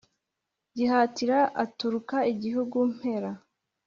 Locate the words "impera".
2.87-3.31